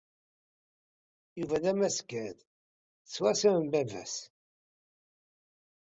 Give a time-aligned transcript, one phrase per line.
[1.37, 2.37] Yuba d amasgad,
[3.13, 4.15] swaswa am baba-s.